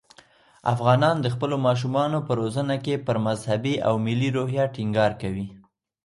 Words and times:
افغانان 0.73 1.17
د 1.21 1.27
خپلو 1.33 1.55
ماشومانو 1.67 2.17
په 2.27 2.31
روزنه 2.39 2.75
کې 2.85 3.03
پر 3.05 3.15
مذهبي 3.27 3.75
او 3.87 3.93
ملي 4.05 4.29
روحیه 4.37 4.63
ټینګار 4.75 5.11
کوي. 5.21 5.47